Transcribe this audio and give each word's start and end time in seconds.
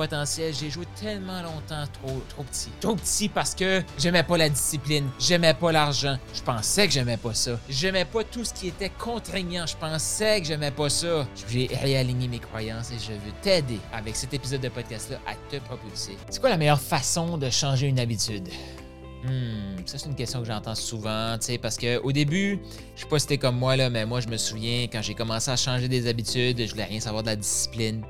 potentiel. 0.00 0.54
J'ai 0.58 0.70
joué 0.70 0.86
tellement 0.98 1.42
longtemps 1.42 1.84
trop, 1.92 2.22
trop 2.30 2.42
petit. 2.44 2.70
Trop 2.80 2.96
petit 2.96 3.28
parce 3.28 3.54
que 3.54 3.82
j'aimais 3.98 4.22
pas 4.22 4.38
la 4.38 4.48
discipline, 4.48 5.06
j'aimais 5.18 5.52
pas 5.52 5.72
l'argent. 5.72 6.16
Je 6.32 6.40
pensais 6.40 6.86
que 6.86 6.92
j'aimais 6.94 7.18
pas 7.18 7.34
ça. 7.34 7.60
J'aimais 7.68 8.06
pas 8.06 8.24
tout 8.24 8.42
ce 8.42 8.54
qui 8.54 8.68
était 8.68 8.88
contraignant. 8.88 9.66
Je 9.66 9.76
pensais 9.76 10.40
que 10.40 10.46
j'aimais 10.46 10.70
pas 10.70 10.88
ça. 10.88 11.26
J'ai 11.50 11.68
réaligné 11.82 12.28
mes 12.28 12.38
croyances 12.38 12.90
et 12.92 12.98
je 12.98 13.12
veux 13.12 13.32
t'aider 13.42 13.78
avec 13.92 14.16
cet 14.16 14.32
épisode 14.32 14.62
de 14.62 14.70
podcast-là 14.70 15.18
à 15.26 15.34
te 15.50 15.62
propulser. 15.62 16.16
C'est 16.30 16.40
quoi 16.40 16.48
la 16.48 16.56
meilleure 16.56 16.80
façon 16.80 17.36
de 17.36 17.50
changer 17.50 17.86
une 17.88 18.00
habitude? 18.00 18.48
Hmm, 19.22 19.84
ça 19.84 19.98
c'est 19.98 20.06
une 20.06 20.14
question 20.14 20.40
que 20.40 20.46
j'entends 20.46 20.74
souvent, 20.74 21.36
tu 21.38 21.44
sais, 21.48 21.58
parce 21.58 21.76
qu'au 21.76 22.10
début, 22.10 22.58
je 22.96 23.02
sais 23.02 23.06
pas 23.06 23.18
si 23.18 23.24
c'était 23.24 23.36
comme 23.36 23.58
moi, 23.58 23.76
là, 23.76 23.90
mais 23.90 24.06
moi 24.06 24.20
je 24.20 24.28
me 24.28 24.38
souviens 24.38 24.84
quand 24.84 25.02
j'ai 25.02 25.14
commencé 25.14 25.50
à 25.50 25.56
changer 25.56 25.88
des 25.88 26.06
habitudes, 26.06 26.58
je 26.58 26.70
voulais 26.70 26.84
rien 26.84 27.00
savoir 27.00 27.22
de 27.22 27.28
la 27.28 27.36
discipline. 27.36 28.02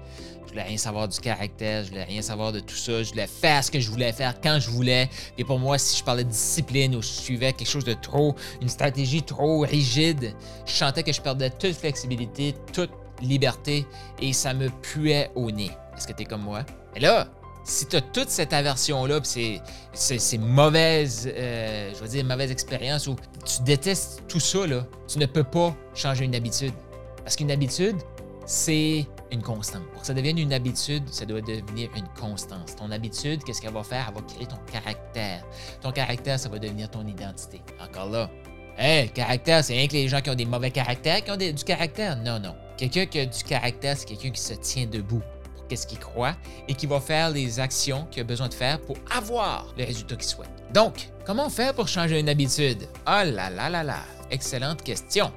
Je 0.50 0.54
voulais 0.54 0.66
rien 0.66 0.78
savoir 0.78 1.06
du 1.06 1.20
caractère, 1.20 1.84
je 1.84 1.90
voulais 1.90 2.02
rien 2.02 2.22
savoir 2.22 2.50
de 2.50 2.58
tout 2.58 2.74
ça. 2.74 3.04
Je 3.04 3.10
voulais 3.10 3.28
faire 3.28 3.62
ce 3.62 3.70
que 3.70 3.78
je 3.78 3.88
voulais 3.88 4.10
faire 4.10 4.34
quand 4.40 4.58
je 4.58 4.68
voulais. 4.68 5.08
Et 5.38 5.44
pour 5.44 5.60
moi, 5.60 5.78
si 5.78 5.96
je 5.96 6.02
parlais 6.02 6.24
de 6.24 6.28
discipline 6.28 6.96
ou 6.96 7.02
je 7.02 7.06
suivais 7.06 7.52
quelque 7.52 7.68
chose 7.68 7.84
de 7.84 7.92
trop, 7.92 8.34
une 8.60 8.68
stratégie 8.68 9.22
trop 9.22 9.60
rigide, 9.60 10.34
je 10.66 10.72
sentais 10.72 11.04
que 11.04 11.12
je 11.12 11.20
perdais 11.20 11.50
toute 11.50 11.74
flexibilité, 11.74 12.56
toute 12.72 12.90
liberté 13.22 13.86
et 14.20 14.32
ça 14.32 14.52
me 14.52 14.70
puait 14.82 15.30
au 15.36 15.52
nez. 15.52 15.70
Est-ce 15.96 16.08
que 16.08 16.14
tu 16.14 16.22
es 16.22 16.24
comme 16.24 16.42
moi? 16.42 16.64
Et 16.96 16.98
là, 17.00 17.28
si 17.62 17.86
tu 17.86 17.94
as 17.94 18.00
toute 18.00 18.30
cette 18.30 18.52
aversion-là, 18.52 19.20
c'est, 19.22 19.60
c'est, 19.92 20.38
mauvaise, 20.38 21.30
euh, 21.32 21.92
je 21.94 22.00
veux 22.00 22.08
dire, 22.08 22.24
mauvaise 22.24 22.50
expérience, 22.50 23.06
ou 23.06 23.14
tu 23.44 23.62
détestes 23.62 24.24
tout 24.26 24.40
ça, 24.40 24.66
là, 24.66 24.84
tu 25.06 25.20
ne 25.20 25.26
peux 25.26 25.44
pas 25.44 25.76
changer 25.94 26.24
une 26.24 26.34
habitude. 26.34 26.74
Parce 27.22 27.36
qu'une 27.36 27.52
habitude, 27.52 27.98
c'est 28.46 29.06
une 29.32 29.42
constante. 29.42 29.84
Pour 29.92 30.00
que 30.00 30.06
ça 30.06 30.14
devienne 30.14 30.38
une 30.38 30.52
habitude, 30.52 31.02
ça 31.10 31.24
doit 31.24 31.40
devenir 31.40 31.90
une 31.96 32.08
constance. 32.18 32.76
Ton 32.76 32.90
habitude, 32.90 33.42
qu'est-ce 33.44 33.60
qu'elle 33.60 33.72
va 33.72 33.82
faire? 33.82 34.06
Elle 34.08 34.14
va 34.14 34.20
créer 34.22 34.46
ton 34.46 34.58
caractère. 34.70 35.44
Ton 35.80 35.92
caractère, 35.92 36.38
ça 36.38 36.48
va 36.48 36.58
devenir 36.58 36.90
ton 36.90 37.06
identité. 37.06 37.62
Encore 37.80 38.10
là. 38.10 38.30
Hé, 38.78 39.08
caractère, 39.08 39.62
c'est 39.62 39.74
rien 39.74 39.86
que 39.86 39.92
les 39.92 40.08
gens 40.08 40.20
qui 40.20 40.30
ont 40.30 40.34
des 40.34 40.46
mauvais 40.46 40.70
caractères 40.70 41.22
qui 41.22 41.30
ont 41.30 41.36
du 41.36 41.64
caractère. 41.64 42.16
Non, 42.16 42.38
non. 42.38 42.54
Quelqu'un 42.76 43.06
qui 43.06 43.20
a 43.20 43.26
du 43.26 43.44
caractère, 43.44 43.96
c'est 43.96 44.06
quelqu'un 44.06 44.30
qui 44.30 44.40
se 44.40 44.54
tient 44.54 44.86
debout 44.86 45.22
pour 45.54 45.66
qu'est-ce 45.66 45.86
qu'il 45.86 45.98
croit 45.98 46.34
et 46.66 46.74
qui 46.74 46.86
va 46.86 46.98
faire 46.98 47.30
les 47.30 47.60
actions 47.60 48.06
qu'il 48.10 48.22
a 48.22 48.24
besoin 48.24 48.48
de 48.48 48.54
faire 48.54 48.80
pour 48.80 48.96
avoir 49.14 49.66
le 49.76 49.84
résultat 49.84 50.16
qu'il 50.16 50.24
souhaite. 50.24 50.50
Donc, 50.72 51.10
comment 51.26 51.50
faire 51.50 51.74
pour 51.74 51.88
changer 51.88 52.18
une 52.18 52.28
habitude? 52.28 52.88
Oh 53.06 53.22
là 53.24 53.50
là 53.50 53.68
là 53.68 53.82
là! 53.82 53.98
Excellente 54.30 54.82
question. 54.82 55.30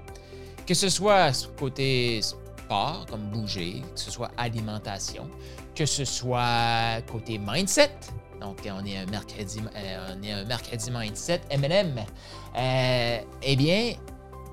Que 0.65 0.73
ce 0.73 0.87
soit 0.87 1.49
côté 1.59 2.21
comme 3.09 3.21
bouger, 3.29 3.81
que 3.93 3.99
ce 3.99 4.11
soit 4.11 4.31
alimentation, 4.37 5.29
que 5.75 5.85
ce 5.85 6.05
soit 6.05 7.01
côté 7.11 7.37
mindset. 7.37 7.91
Donc, 8.41 8.57
on 8.65 8.85
est 8.85 8.97
un 8.97 9.05
mercredi, 9.05 9.61
euh, 9.75 10.15
on 10.17 10.23
est 10.23 10.31
un 10.31 10.43
mercredi 10.45 10.91
mindset, 10.91 11.41
M&M. 11.49 11.95
eh 12.55 13.55
bien, 13.55 13.93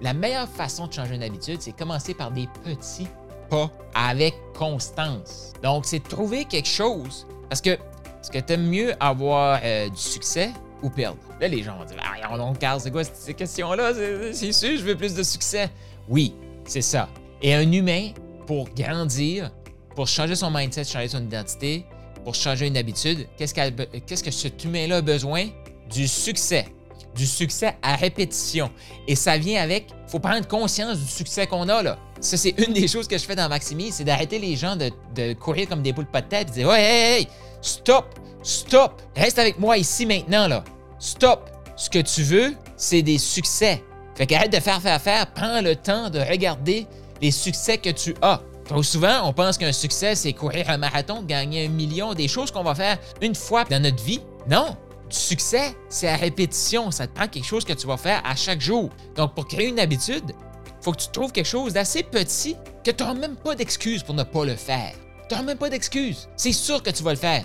la 0.00 0.14
meilleure 0.14 0.48
façon 0.48 0.86
de 0.86 0.92
changer 0.92 1.16
une 1.16 1.22
habitude, 1.22 1.60
c'est 1.60 1.72
commencer 1.76 2.14
par 2.14 2.30
des 2.30 2.48
petits 2.64 3.08
pas 3.50 3.70
avec 3.94 4.34
constance. 4.56 5.52
Donc, 5.62 5.84
c'est 5.84 6.02
trouver 6.02 6.44
quelque 6.44 6.68
chose. 6.68 7.26
Parce 7.48 7.60
que, 7.60 7.70
est-ce 7.70 8.30
que 8.30 8.38
tu 8.38 8.52
aimes 8.52 8.68
mieux 8.68 8.94
avoir 9.00 9.60
euh, 9.62 9.88
du 9.88 9.98
succès 9.98 10.50
ou 10.82 10.88
perdre? 10.88 11.18
Là, 11.40 11.48
les 11.48 11.62
gens 11.62 11.76
vont 11.76 11.84
dire 11.84 11.96
Ah, 12.00 12.28
on 12.32 12.54
c'est 12.78 12.90
quoi 12.90 13.02
ces 13.04 13.34
questions-là? 13.34 13.92
C'est 14.32 14.52
sûr, 14.52 14.78
je 14.78 14.84
veux 14.84 14.96
plus 14.96 15.14
de 15.14 15.22
succès. 15.22 15.68
Oui, 16.08 16.34
c'est 16.64 16.82
ça. 16.82 17.08
Et 17.42 17.54
un 17.54 17.70
humain, 17.70 18.10
pour 18.46 18.68
grandir, 18.70 19.50
pour 19.94 20.06
changer 20.06 20.34
son 20.34 20.50
mindset, 20.50 20.84
changer 20.84 21.08
son 21.08 21.22
identité, 21.22 21.84
pour 22.24 22.34
changer 22.34 22.66
une 22.66 22.76
habitude, 22.76 23.26
qu'est-ce, 23.36 23.54
qu'est-ce 23.54 24.24
que 24.24 24.30
cet 24.30 24.64
humain-là 24.64 24.96
a 24.96 25.02
besoin? 25.02 25.46
Du 25.90 26.06
succès. 26.06 26.66
Du 27.14 27.26
succès 27.26 27.76
à 27.82 27.96
répétition. 27.96 28.70
Et 29.08 29.16
ça 29.16 29.38
vient 29.38 29.62
avec, 29.62 29.86
il 29.90 30.10
faut 30.10 30.18
prendre 30.18 30.46
conscience 30.46 30.98
du 30.98 31.08
succès 31.08 31.46
qu'on 31.46 31.68
a 31.68 31.82
là. 31.82 31.98
Ça, 32.20 32.36
c'est 32.36 32.54
une 32.58 32.74
des 32.74 32.86
choses 32.86 33.08
que 33.08 33.16
je 33.16 33.24
fais 33.24 33.34
dans 33.34 33.48
Maximi, 33.48 33.90
c'est 33.90 34.04
d'arrêter 34.04 34.38
les 34.38 34.54
gens 34.54 34.76
de, 34.76 35.32
courir 35.32 35.68
comme 35.68 35.82
des 35.82 35.92
boules 35.92 36.06
pas 36.06 36.20
de 36.20 36.28
tête 36.28 36.48
et 36.48 36.50
de 36.50 36.54
dire 36.56 36.72
hey, 36.72 36.84
hey, 36.84 37.20
hey, 37.20 37.28
stop, 37.62 38.14
stop, 38.42 39.02
reste 39.16 39.38
avec 39.38 39.58
moi 39.58 39.78
ici 39.78 40.04
maintenant 40.04 40.46
là. 40.46 40.62
Stop. 40.98 41.50
Ce 41.76 41.88
que 41.88 41.98
tu 41.98 42.22
veux, 42.22 42.54
c'est 42.76 43.00
des 43.00 43.16
succès. 43.16 43.82
Fait 44.14 44.26
qu'arrête 44.26 44.52
de 44.52 44.60
faire, 44.60 44.82
faire, 44.82 45.00
faire. 45.00 45.32
Prends 45.32 45.62
le 45.62 45.74
temps 45.74 46.10
de 46.10 46.18
regarder 46.18 46.86
les 47.20 47.30
succès 47.30 47.78
que 47.78 47.90
tu 47.90 48.14
as. 48.22 48.40
Trop 48.64 48.82
souvent, 48.82 49.28
on 49.28 49.32
pense 49.32 49.58
qu'un 49.58 49.72
succès, 49.72 50.14
c'est 50.14 50.32
courir 50.32 50.70
un 50.70 50.76
marathon, 50.76 51.22
gagner 51.22 51.66
un 51.66 51.68
million, 51.68 52.14
des 52.14 52.28
choses 52.28 52.50
qu'on 52.50 52.62
va 52.62 52.74
faire 52.74 52.98
une 53.20 53.34
fois 53.34 53.64
dans 53.64 53.82
notre 53.82 54.02
vie. 54.02 54.20
Non, 54.48 54.76
du 55.10 55.16
succès, 55.16 55.74
c'est 55.88 56.08
à 56.08 56.16
répétition. 56.16 56.90
Ça 56.90 57.06
te 57.06 57.14
prend 57.14 57.26
quelque 57.26 57.46
chose 57.46 57.64
que 57.64 57.72
tu 57.72 57.86
vas 57.86 57.96
faire 57.96 58.22
à 58.24 58.36
chaque 58.36 58.60
jour. 58.60 58.90
Donc, 59.16 59.34
pour 59.34 59.48
créer 59.48 59.66
une 59.66 59.80
habitude, 59.80 60.22
il 60.28 60.84
faut 60.84 60.92
que 60.92 61.00
tu 61.00 61.08
trouves 61.08 61.32
quelque 61.32 61.48
chose 61.48 61.72
d'assez 61.72 62.04
petit 62.04 62.56
que 62.84 62.92
tu 62.92 63.02
n'auras 63.02 63.14
même 63.14 63.36
pas 63.36 63.54
d'excuses 63.54 64.02
pour 64.02 64.14
ne 64.14 64.22
pas 64.22 64.44
le 64.44 64.54
faire. 64.54 64.92
Tu 65.28 65.34
n'auras 65.34 65.44
même 65.44 65.58
pas 65.58 65.68
d'excuses. 65.68 66.28
C'est 66.36 66.52
sûr 66.52 66.82
que 66.82 66.90
tu 66.90 67.02
vas 67.02 67.10
le 67.10 67.18
faire. 67.18 67.44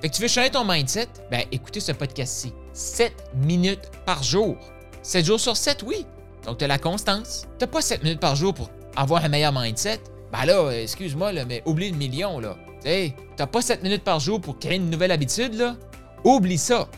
Fait 0.00 0.08
que 0.08 0.14
tu 0.14 0.22
veux 0.22 0.28
changer 0.28 0.50
ton 0.50 0.64
mindset? 0.64 1.08
Ben, 1.30 1.42
écoutez 1.52 1.80
ce 1.80 1.92
podcast-ci. 1.92 2.54
7 2.72 3.12
minutes 3.34 3.90
par 4.06 4.22
jour. 4.22 4.56
7 5.02 5.26
jours 5.26 5.40
sur 5.40 5.56
7, 5.56 5.82
oui. 5.82 6.06
Donc, 6.46 6.58
tu 6.58 6.64
as 6.64 6.68
la 6.68 6.78
constance. 6.78 7.42
Tu 7.58 7.64
n'as 7.64 7.70
pas 7.70 7.82
7 7.82 8.02
minutes 8.02 8.20
par 8.20 8.36
jour 8.36 8.54
pour 8.54 8.70
avoir 8.96 9.24
un 9.24 9.28
meilleur 9.28 9.52
mindset, 9.52 10.00
ben 10.32 10.44
là, 10.44 10.70
excuse-moi, 10.70 11.32
là, 11.32 11.44
mais 11.44 11.62
oublie 11.66 11.90
le 11.90 11.96
million, 11.96 12.38
là. 12.40 12.56
Tu 12.84 13.12
t'as 13.36 13.46
pas 13.46 13.62
7 13.62 13.82
minutes 13.82 14.04
par 14.04 14.20
jour 14.20 14.40
pour 14.40 14.58
créer 14.58 14.76
une 14.76 14.90
nouvelle 14.90 15.12
habitude, 15.12 15.54
là? 15.54 15.76
Oublie 16.24 16.58
ça. 16.58 16.88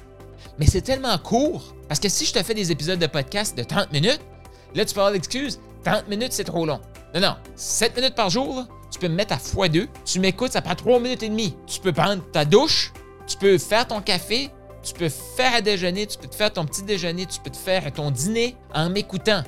Mais 0.59 0.67
c'est 0.67 0.83
tellement 0.83 1.17
court, 1.19 1.75
parce 1.89 2.01
que 2.01 2.09
si 2.09 2.25
je 2.25 2.33
te 2.33 2.43
fais 2.43 2.55
des 2.55 2.71
épisodes 2.71 2.99
de 2.99 3.07
podcast 3.07 3.57
de 3.57 3.63
30 3.63 3.93
minutes, 3.93 4.21
là, 4.75 4.85
tu 4.85 4.95
peux 4.95 5.01
avoir 5.01 5.13
l'excuse, 5.13 5.61
30 5.85 6.09
minutes, 6.09 6.33
c'est 6.33 6.45
trop 6.45 6.67
long. 6.67 6.81
Non, 7.15 7.21
non, 7.21 7.37
7 7.57 7.97
minutes 7.97 8.15
par 8.15 8.31
jour, 8.31 8.65
tu 8.91 8.99
peux 8.99 9.09
me 9.09 9.15
mettre 9.15 9.35
à 9.35 9.39
x2, 9.39 9.89
tu 10.05 10.21
m'écoutes, 10.21 10.53
ça 10.53 10.63
prend 10.63 10.75
3 10.75 11.01
minutes 11.01 11.23
et 11.23 11.29
demie. 11.29 11.55
Tu 11.67 11.81
peux 11.81 11.93
prendre 11.93 12.23
ta 12.33 12.45
douche, 12.45 12.93
tu 13.27 13.37
peux 13.37 13.59
faire 13.59 13.87
ton 13.87 14.01
café, 14.01 14.51
tu 14.83 14.95
peux 14.95 15.09
faire 15.09 15.55
à 15.55 15.61
déjeuner, 15.61 16.07
tu 16.07 16.19
peux 16.19 16.29
te 16.29 16.35
faire 16.35 16.53
ton 16.53 16.65
petit 16.65 16.83
déjeuner, 16.83 17.27
tu 17.27 17.41
peux 17.41 17.51
te 17.51 17.57
faire 17.57 17.91
ton 17.93 18.11
dîner 18.11 18.57
en 18.75 18.91
m'écoutant. 18.91 19.43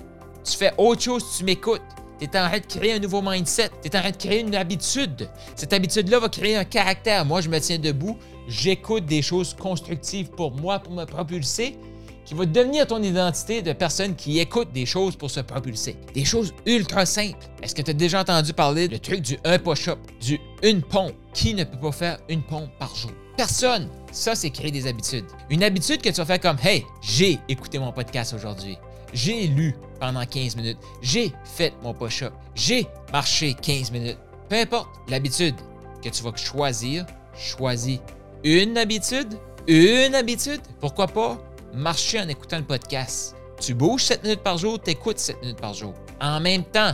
Tu 0.45 0.57
fais 0.57 0.73
autre 0.79 1.03
chose, 1.03 1.25
tu 1.37 1.45
m'écoutes. 1.45 1.83
Tu 2.27 2.37
es 2.37 2.41
en 2.41 2.49
train 2.49 2.59
de 2.59 2.67
créer 2.67 2.93
un 2.95 2.99
nouveau 2.99 3.23
mindset. 3.23 3.71
Tu 3.83 3.89
es 3.89 3.97
en 3.97 4.01
train 4.01 4.11
de 4.11 4.17
créer 4.17 4.41
une 4.41 4.55
habitude. 4.55 5.29
Cette 5.57 5.73
habitude-là 5.73 6.19
va 6.21 6.29
créer 6.29 6.57
un 6.57 6.65
caractère. 6.65 7.25
Moi, 7.25 7.41
je 7.41 7.49
me 7.49 7.59
tiens 7.59 7.79
debout. 7.79 8.19
J'écoute 8.49 9.05
des 9.07 9.23
choses 9.23 9.55
constructives 9.55 10.31
pour 10.31 10.53
moi, 10.53 10.79
pour 10.79 10.93
me 10.93 11.05
propulser, 11.05 11.77
qui 12.25 12.35
va 12.35 12.47
devenir 12.47 12.87
ton 12.87 13.03
identité 13.03 13.63
de 13.63 13.73
personne 13.73 14.15
qui 14.15 14.39
écoute 14.39 14.73
des 14.73 14.87
choses 14.87 15.17
pour 15.17 15.31
se 15.31 15.41
propulser. 15.41 15.97
Des 16.15 16.25
choses 16.25 16.53
ultra 16.67 17.05
simples. 17.07 17.39
Est-ce 17.63 17.75
que 17.75 17.83
tu 17.83 17.91
as 17.91 17.95
déjà 17.95 18.21
entendu 18.21 18.53
parler 18.53 18.89
du 18.89 19.01
truc 19.01 19.21
du 19.21 19.39
un 19.45 19.59
push-up, 19.59 19.99
du 20.21 20.41
une 20.63 20.83
pompe? 20.83 21.13
Qui 21.35 21.55
ne 21.55 21.65
peut 21.65 21.79
pas 21.79 21.93
faire 21.93 22.19
une 22.29 22.43
pompe 22.43 22.71
par 22.79 22.95
jour? 22.95 23.11
Personne. 23.37 23.89
Ça, 24.13 24.35
c'est 24.35 24.51
créer 24.51 24.71
des 24.71 24.87
habitudes. 24.87 25.25
Une 25.51 25.65
habitude 25.65 26.01
que 26.01 26.09
tu 26.09 26.17
vas 26.17 26.25
faire 26.25 26.41
comme 26.41 26.57
Hey, 26.63 26.87
j'ai 27.03 27.39
écouté 27.49 27.79
mon 27.79 27.93
podcast 27.93 28.33
aujourd'hui. 28.33 28.79
J'ai 29.13 29.47
lu 29.47 29.75
pendant 30.05 30.27
15 30.27 30.57
minutes. 30.57 30.79
J'ai 31.01 31.33
fait 31.45 31.73
mon 31.83 31.95
push-up. 31.95 32.35
J'ai 32.55 32.87
marché 33.11 33.55
15 33.55 33.91
minutes. 33.91 34.19
Peu 34.51 34.57
importe 34.57 34.89
l'habitude 35.09 35.55
que 36.03 36.11
tu 36.11 36.23
vas 36.23 36.37
choisir, 36.37 37.07
choisis 37.35 38.01
une 38.43 38.77
habitude, 38.77 39.39
une 39.67 40.15
habitude. 40.15 40.61
Pourquoi 40.79 41.07
pas 41.07 41.39
marcher 41.73 42.21
en 42.21 42.29
écoutant 42.29 42.59
le 42.59 42.65
podcast? 42.65 43.35
Tu 43.59 43.73
bouges 43.73 44.05
7 44.05 44.25
minutes 44.25 44.43
par 44.43 44.59
jour, 44.59 44.79
tu 44.79 44.91
écoutes 44.91 45.19
7 45.19 45.41
minutes 45.41 45.61
par 45.61 45.73
jour. 45.73 45.95
En 46.21 46.39
même 46.39 46.65
temps, 46.65 46.93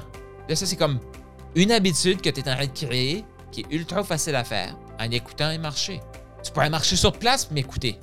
là, 0.48 0.54
ça, 0.54 0.64
c'est 0.64 0.76
comme 0.76 1.00
une 1.56 1.72
habitude 1.72 2.20
que 2.20 2.30
tu 2.30 2.40
es 2.40 2.48
en 2.48 2.54
train 2.54 2.66
de 2.66 2.86
créer 2.86 3.24
qui 3.50 3.62
est 3.62 3.74
ultra 3.74 4.04
facile 4.04 4.36
à 4.36 4.44
faire 4.44 4.76
en 5.00 5.10
écoutant 5.10 5.50
et 5.50 5.58
marcher. 5.58 6.00
Tu 6.44 6.52
pourrais 6.52 6.70
marcher 6.70 6.94
sur 6.94 7.12
place, 7.12 7.50
m'écouter. 7.50 7.98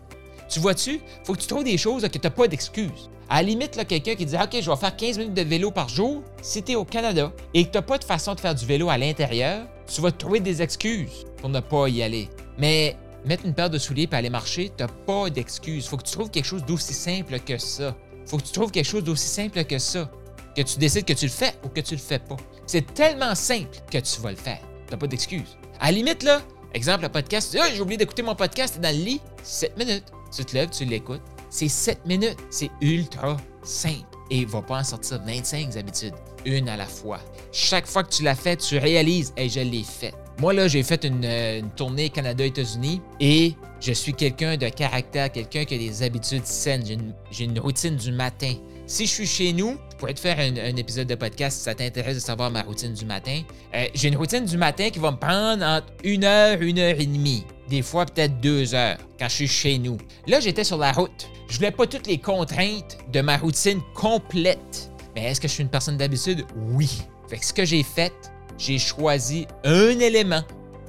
Tu 0.50 0.60
vois-tu? 0.60 1.00
Faut 1.24 1.34
que 1.34 1.40
tu 1.40 1.48
trouves 1.48 1.64
des 1.64 1.78
choses 1.78 2.04
que 2.04 2.08
tu 2.18 2.20
n'as 2.22 2.30
pas 2.30 2.50
d'excuses. 2.50 3.10
À 3.30 3.42
la 3.42 3.50
limite, 3.50 3.86
quelqu'un 3.88 4.16
qui 4.16 4.26
dit 4.26 4.36
OK, 4.36 4.58
je 4.62 4.70
vais 4.70 4.78
faire 4.78 4.96
15 4.96 5.18
minutes 5.18 5.34
de 5.34 5.42
vélo 5.42 5.70
par 5.70 5.90
jour, 5.90 6.24
si 6.42 6.64
tu 6.64 6.72
es 6.72 6.76
au 6.76 6.86
Canada 6.86 7.34
et 7.54 7.66
que 7.66 7.72
tu 7.72 7.78
n'as 7.78 7.82
pas 7.82 7.98
de 7.98 8.06
façon 8.06 8.34
de 8.36 8.40
faire 8.40 8.56
du 8.56 8.66
vélo 8.66 8.90
à 8.90 8.98
l'intérieur, 8.98 9.68
tu 9.86 10.00
vas 10.02 10.12
trouver 10.12 10.40
des 10.40 10.62
excuses 10.62 11.26
pour 11.38 11.50
ne 11.50 11.60
pas 11.60 11.90
y 11.90 12.02
aller. 12.02 12.30
Mais 12.58 12.96
mettre 13.26 13.46
une 13.46 13.54
paire 13.54 13.70
de 13.70 13.78
souliers 13.78 14.08
et 14.10 14.16
aller 14.16 14.30
marcher, 14.30 14.72
t'as 14.76 14.88
pas 14.88 15.30
d'excuse. 15.30 15.88
Faut 15.88 15.98
que 15.98 16.04
tu 16.04 16.14
trouves 16.14 16.30
quelque 16.30 16.46
chose 16.46 16.64
d'aussi 16.66 16.94
simple 16.94 17.40
que 17.40 17.58
ça. 17.58 17.96
Faut 18.26 18.38
que 18.38 18.44
tu 18.44 18.54
trouves 18.54 18.72
quelque 18.72 18.88
chose 18.88 19.04
d'aussi 19.04 19.28
simple 19.28 19.64
que 19.66 19.78
ça. 19.78 20.10
Que 20.56 20.62
tu 20.62 20.80
décides 20.80 21.06
que 21.06 21.14
tu 21.14 21.26
le 21.26 21.32
fais 21.32 21.54
ou 21.66 21.70
que 21.70 21.82
tu 21.82 21.96
le 21.96 22.02
fais 22.02 22.20
pas. 22.20 22.38
C'est 22.66 22.94
tellement 22.94 23.36
simple 23.36 23.78
que 23.92 23.98
tu 23.98 24.22
vas 24.22 24.32
le 24.32 24.38
faire. 24.38 24.62
T'as 24.90 24.98
pas 24.98 25.08
d'excuse. 25.08 25.58
À 25.82 25.92
la 25.92 25.98
limite, 25.98 26.24
là, 26.24 26.42
exemple, 26.74 27.04
le 27.04 27.10
podcast, 27.10 27.52
tu 27.52 27.58
dis, 27.58 27.76
j'ai 27.76 27.82
oublié 27.82 27.98
d'écouter 27.98 28.24
mon 28.24 28.36
podcast, 28.36 28.80
dans 28.80 28.96
le 28.96 29.04
lit, 29.04 29.22
7 29.44 29.78
minutes. 29.78 30.06
Tu 30.36 30.46
te 30.46 30.54
lèves, 30.54 30.70
tu 30.70 30.86
l'écoutes. 30.86 31.22
C'est 31.50 31.68
7 31.68 32.06
minutes. 32.06 32.38
C'est 32.50 32.72
ultra 32.82 33.38
simple. 33.64 34.06
Et 34.30 34.40
il 34.40 34.48
va 34.48 34.62
pas 34.62 34.80
en 34.80 34.84
sortir 34.84 35.22
25 35.26 35.76
habitudes, 35.78 36.14
une 36.46 36.68
à 36.68 36.76
la 36.76 36.86
fois. 36.86 37.20
Chaque 37.52 37.88
fois 37.88 38.04
que 38.04 38.10
tu 38.10 38.24
l'as 38.24 38.36
fait, 38.36 38.58
tu 38.58 38.78
réalises, 38.78 39.34
hey, 39.38 39.50
je 39.50 39.62
l'ai 39.62 39.84
fait. 39.84 40.14
Moi, 40.40 40.54
là, 40.54 40.68
j'ai 40.68 40.84
fait 40.84 41.04
une, 41.06 41.24
euh, 41.24 41.62
tournée 41.76 42.10
Canada-États-Unis 42.10 43.02
et 43.20 43.56
je 43.80 43.92
suis 43.92 44.14
quelqu'un 44.14 44.58
de 44.58 44.68
caractère, 44.70 45.32
quelqu'un 45.32 45.66
qui 45.66 45.76
a 45.76 45.78
des 45.78 46.04
habitudes 46.04 46.46
saines. 46.46 46.84
J'ai 47.32 47.46
une, 47.46 47.60
routine 47.60 47.96
du 47.96 48.12
matin. 48.12 48.54
Si 48.90 49.06
je 49.06 49.12
suis 49.12 49.28
chez 49.28 49.52
nous, 49.52 49.78
je 49.92 49.98
pourrais 49.98 50.14
te 50.14 50.20
faire 50.22 50.40
un, 50.40 50.76
épisode 50.78 51.08
de 51.08 51.16
podcast 51.16 51.58
si 51.58 51.64
ça 51.66 51.76
t'intéresse 51.76 52.16
de 52.16 52.22
savoir 52.22 52.50
ma 52.50 52.62
routine 52.62 52.94
du 52.94 53.04
matin. 53.04 53.42
Euh, 53.76 53.86
j'ai 53.94 54.08
une 54.08 54.16
routine 54.16 54.46
du 54.46 54.58
matin 54.58 54.90
qui 54.90 55.00
va 55.00 55.12
me 55.12 55.18
prendre 55.18 55.62
entre 55.62 55.88
une 56.06 56.24
heure, 56.24 56.62
une 56.62 56.80
heure 56.80 56.96
et 56.98 57.06
demie. 57.06 57.44
Des 57.68 57.82
fois, 57.82 58.06
peut-être 58.06 58.40
deux 58.40 58.74
heures 58.74 58.96
quand 59.20 59.28
je 59.28 59.34
suis 59.34 59.48
chez 59.50 59.78
nous. 59.78 59.98
Là, 60.26 60.40
j'étais 60.40 60.64
sur 60.64 60.78
la 60.78 60.94
route. 60.94 61.30
Je 61.50 61.58
voulais 61.58 61.72
pas 61.72 61.86
toutes 61.86 62.08
les 62.08 62.18
contraintes 62.18 62.98
de 63.12 63.20
ma 63.20 63.36
routine 63.36 63.82
complète. 63.94 64.90
Mais 65.16 65.26
est-ce 65.26 65.42
que 65.42 65.50
je 65.50 65.54
suis 65.54 65.64
une 65.64 65.70
personne 65.70 65.98
d'habitude? 65.98 66.46
Oui. 66.56 67.02
Fait 67.30 67.44
ce 67.44 67.52
que 67.52 67.66
j'ai 67.66 67.84
fait, 67.84 68.14
j'ai 68.58 68.80
choisi 68.80 69.48
un 69.66 70.00
élément 70.00 70.44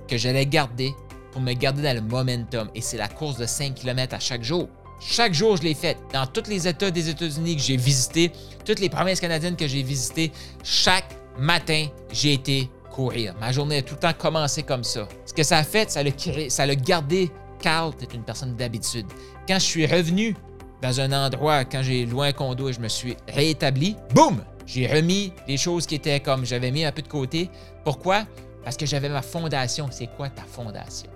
que 0.06 0.16
j'allais 0.16 0.46
garder 0.46 0.94
pour 1.32 1.40
me 1.40 1.52
garder 1.52 1.82
dans 1.82 1.96
le 1.96 2.00
momentum. 2.00 2.70
Et 2.76 2.80
c'est 2.80 2.96
la 2.96 3.08
course 3.08 3.38
de 3.38 3.46
5 3.46 3.74
km 3.74 4.14
à 4.14 4.20
chaque 4.20 4.44
jour. 4.44 4.68
Chaque 5.00 5.32
jour, 5.32 5.56
je 5.56 5.62
l'ai 5.62 5.74
faite. 5.74 5.98
Dans 6.12 6.26
tous 6.26 6.48
les 6.48 6.66
États 6.66 6.90
des 6.90 7.08
États-Unis 7.08 7.56
que 7.56 7.62
j'ai 7.62 7.76
visités, 7.76 8.32
toutes 8.64 8.80
les 8.80 8.88
provinces 8.88 9.20
canadiennes 9.20 9.56
que 9.56 9.68
j'ai 9.68 9.82
visitées, 9.82 10.32
chaque 10.64 11.16
matin, 11.38 11.86
j'ai 12.12 12.32
été 12.32 12.70
courir. 12.90 13.34
Ma 13.40 13.52
journée 13.52 13.78
a 13.78 13.82
tout 13.82 13.94
le 13.94 14.00
temps 14.00 14.12
commencé 14.12 14.62
comme 14.64 14.82
ça. 14.82 15.08
Ce 15.24 15.32
que 15.32 15.44
ça 15.44 15.58
a 15.58 15.62
fait, 15.62 15.90
ça 15.90 16.02
l'a, 16.02 16.74
gardé. 16.74 17.30
Carl, 17.60 17.92
tu 17.96 18.14
une 18.14 18.22
personne 18.22 18.56
d'habitude. 18.56 19.06
Quand 19.46 19.54
je 19.54 19.64
suis 19.64 19.86
revenu 19.86 20.36
dans 20.82 21.00
un 21.00 21.12
endroit, 21.12 21.64
quand 21.64 21.82
j'ai 21.82 22.06
loué 22.06 22.28
un 22.28 22.32
condo 22.32 22.68
et 22.68 22.72
je 22.72 22.80
me 22.80 22.88
suis 22.88 23.16
réétabli, 23.28 23.96
boum! 24.14 24.42
J'ai 24.66 24.86
remis 24.86 25.32
les 25.46 25.56
choses 25.56 25.86
qui 25.86 25.94
étaient 25.94 26.20
comme 26.20 26.44
j'avais 26.44 26.70
mis 26.70 26.84
un 26.84 26.92
peu 26.92 27.00
de 27.00 27.08
côté. 27.08 27.50
Pourquoi? 27.84 28.26
Parce 28.62 28.76
que 28.76 28.84
j'avais 28.84 29.08
ma 29.08 29.22
fondation. 29.22 29.88
C'est 29.90 30.08
quoi 30.14 30.28
ta 30.28 30.42
fondation? 30.42 31.08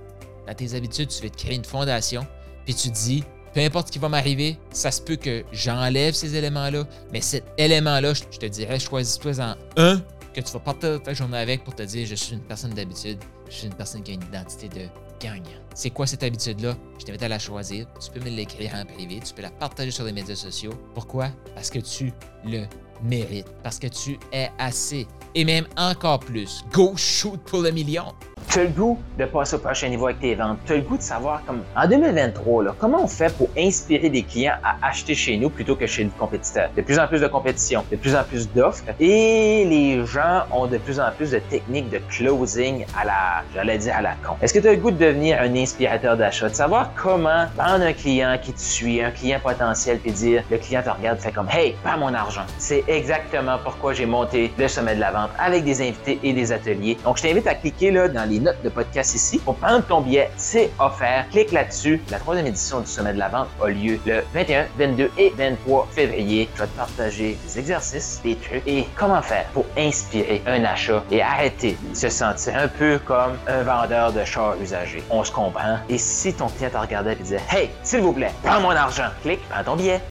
Dans 0.47 0.55
tes 0.55 0.75
habitudes, 0.75 1.09
tu 1.09 1.23
vas 1.23 1.29
te 1.29 1.37
créer 1.37 1.55
une 1.55 1.65
fondation, 1.65 2.27
puis 2.65 2.75
tu 2.75 2.89
dis, 2.89 3.25
peu 3.53 3.61
importe 3.61 3.89
ce 3.89 3.93
qui 3.93 3.99
va 3.99 4.09
m'arriver, 4.09 4.59
ça 4.73 4.91
se 4.91 5.01
peut 5.01 5.17
que 5.17 5.45
j'enlève 5.53 6.15
ces 6.15 6.35
éléments-là, 6.35 6.85
mais 7.13 7.21
cet 7.21 7.45
élément-là, 7.59 8.15
je 8.15 8.39
te 8.39 8.47
dirais, 8.47 8.79
choisis-toi 8.79 9.41
en 9.41 9.55
un 9.77 10.03
que 10.33 10.41
tu 10.41 10.53
vas 10.53 10.61
partir 10.61 11.03
ta 11.03 11.13
journée 11.13 11.39
avec 11.39 11.63
pour 11.65 11.75
te 11.75 11.83
dire, 11.83 12.07
je 12.07 12.15
suis 12.15 12.35
une 12.35 12.41
personne 12.41 12.73
d'habitude, 12.73 13.19
je 13.49 13.55
suis 13.55 13.67
une 13.67 13.75
personne 13.75 14.03
qui 14.03 14.13
a 14.13 14.15
une 14.15 14.23
identité 14.23 14.69
de 14.69 14.87
gagnant. 15.21 15.61
C'est 15.75 15.91
quoi 15.91 16.07
cette 16.07 16.23
habitude-là? 16.23 16.75
Je 16.99 17.05
t'invite 17.05 17.23
à 17.23 17.29
la 17.29 17.39
choisir. 17.39 17.87
Tu 18.01 18.11
peux 18.11 18.21
me 18.25 18.35
l'écrire 18.35 18.75
en 18.75 18.85
privé, 18.85 19.21
tu 19.25 19.35
peux 19.35 19.43
la 19.43 19.51
partager 19.51 19.91
sur 19.91 20.05
les 20.05 20.13
médias 20.13 20.35
sociaux. 20.35 20.73
Pourquoi? 20.95 21.29
Parce 21.55 21.71
que 21.71 21.79
tu 21.79 22.13
le 22.45 22.65
mérites, 23.03 23.53
parce 23.63 23.79
que 23.79 23.87
tu 23.87 24.19
es 24.33 24.51
assez. 24.59 25.07
Et 25.35 25.45
même 25.45 25.67
encore 25.77 26.21
plus, 26.21 26.65
go 26.73 26.95
shoot 26.97 27.41
pour 27.45 27.61
le 27.61 27.71
million! 27.71 28.15
Tu 28.53 28.61
as 28.61 28.65
le 28.65 28.69
goût 28.69 28.99
de 29.19 29.25
passer 29.25 29.57
au 29.57 29.59
prochain 29.61 29.89
niveau 29.89 30.05
avec 30.05 30.21
tes 30.21 30.35
ventes. 30.35 30.59
Tu 30.67 30.75
as 30.75 30.77
le 30.77 30.83
goût 30.83 30.99
de 30.99 31.03
savoir, 31.03 31.43
comme 31.47 31.63
en 31.75 31.89
2023, 31.89 32.65
là, 32.65 32.75
comment 32.79 33.03
on 33.03 33.07
fait 33.07 33.35
pour 33.35 33.49
inspirer 33.57 34.11
des 34.11 34.23
clients 34.23 34.57
à 34.63 34.77
acheter 34.87 35.15
chez 35.15 35.39
nous 35.39 35.49
plutôt 35.49 35.75
que 35.75 35.87
chez 35.87 36.05
le 36.05 36.11
compétiteur? 36.19 36.69
De 36.77 36.83
plus 36.83 36.99
en 36.99 37.07
plus 37.07 37.23
de 37.23 37.29
compétition, 37.29 37.83
de 37.91 37.97
plus 37.97 38.15
en 38.15 38.23
plus 38.25 38.53
d'offres 38.53 38.85
et 39.01 39.65
les 39.65 40.05
gens 40.05 40.43
ont 40.51 40.67
de 40.67 40.77
plus 40.77 41.01
en 41.01 41.11
plus 41.17 41.31
de 41.31 41.39
techniques 41.39 41.89
de 41.89 41.99
closing 42.11 42.85
à 43.01 43.07
la, 43.07 43.43
j'allais 43.55 43.79
dire 43.79 43.97
à 43.97 44.03
la 44.03 44.13
con. 44.23 44.35
Est-ce 44.43 44.53
que 44.53 44.59
tu 44.59 44.69
as 44.69 44.73
le 44.73 44.79
goût 44.79 44.91
de 44.91 44.99
devenir 44.99 45.41
un 45.41 45.57
inspirateur 45.57 46.19
d'achat, 46.19 46.51
de 46.51 46.55
savoir 46.55 46.91
comment 46.95 47.47
prendre 47.57 47.85
un 47.87 47.95
client 47.95 48.37
qui 48.43 48.53
te 48.53 48.61
suit, 48.61 49.03
un 49.03 49.13
client 49.13 49.41
potentiel, 49.43 49.99
puis 49.99 50.13
dire, 50.13 50.43
le 50.51 50.59
client 50.59 50.83
te 50.83 50.91
regarde, 50.91 51.19
fait 51.21 51.33
comme, 51.33 51.49
hey, 51.51 51.75
pas 51.83 51.97
mon 51.97 52.13
argent. 52.13 52.43
C'est 52.59 52.85
exactement 52.87 53.57
pourquoi 53.65 53.95
j'ai 53.95 54.05
monté 54.05 54.53
le 54.59 54.69
sommet 54.69 54.95
de 54.95 55.01
la 55.01 55.11
vente 55.11 55.31
avec 55.39 55.65
des 55.65 55.81
invités 55.81 56.21
et 56.23 56.35
des 56.35 56.53
ateliers. 56.53 56.99
Donc, 57.03 57.17
je 57.17 57.23
t'invite 57.23 57.47
à 57.47 57.55
cliquer 57.55 57.91
là 57.91 58.09
dans 58.09 58.29
les 58.29 58.42
notes 58.43 58.63
de 58.63 58.69
podcast 58.69 59.15
ici. 59.15 59.39
Pour 59.39 59.57
prendre 59.57 59.85
ton 59.85 60.01
billet, 60.01 60.31
c'est 60.37 60.71
offert. 60.79 61.27
Clique 61.31 61.53
là-dessus. 61.53 62.01
La 62.11 62.19
troisième 62.19 62.47
édition 62.47 62.81
du 62.81 62.87
Sommet 62.87 63.13
de 63.13 63.19
la 63.19 63.29
Vente 63.29 63.49
a 63.63 63.69
lieu 63.69 63.99
le 64.07 64.23
21, 64.35 64.67
22 64.79 65.11
et 65.19 65.33
23 65.37 65.89
février. 65.93 66.49
Je 66.55 66.61
vais 66.61 66.67
te 66.67 66.77
partager 66.77 67.39
des 67.45 67.59
exercices, 67.59 68.21
des 68.23 68.37
trucs 68.37 68.67
et 68.67 68.87
comment 68.97 69.23
faire 69.23 69.47
pour 69.53 69.65
inspirer 69.77 70.43
un 70.47 70.65
achat 70.65 71.03
et 71.11 71.23
arrêter 71.23 71.77
de 71.91 71.95
se 71.95 72.09
sentir 72.09 72.57
un 72.57 72.69
peu 72.69 72.99
comme 73.05 73.37
un 73.47 73.63
vendeur 73.63 74.13
de 74.13 74.25
chars 74.25 74.55
usagés. 74.61 75.03
On 75.11 75.25
se 75.25 75.33
comprend. 75.33 75.79
Et 75.89 75.99
si 75.99 76.33
ton 76.35 76.47
client 76.49 76.71
te 76.71 76.79
regardait 76.79 77.13
et 77.13 77.17
disait 77.17 77.41
Hey, 77.51 77.71
s'il 77.83 78.01
vous 78.01 78.13
plaît, 78.13 78.33
prends 78.43 78.61
mon 78.61 78.71
argent, 78.71 79.09
clique, 79.23 79.41
prends 79.49 79.65
ton 79.65 79.77
billet. 79.77 80.01